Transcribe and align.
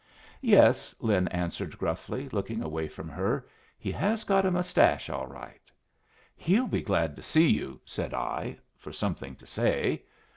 "Yes," 0.41 0.95
Lin 0.99 1.27
answered, 1.27 1.77
gruffly, 1.77 2.27
looking 2.29 2.63
away 2.63 2.87
from 2.87 3.07
her, 3.07 3.47
"he 3.77 3.91
has 3.91 4.23
got 4.23 4.47
a 4.47 4.49
mustache 4.49 5.11
all 5.11 5.27
right." 5.27 5.61
"He'll 6.35 6.65
be 6.65 6.81
glad 6.81 7.15
to 7.17 7.21
see 7.21 7.47
you," 7.49 7.79
said 7.85 8.11
I, 8.11 8.57
for 8.75 8.91
something 8.91 9.35
to 9.35 9.45
say. 9.45 10.01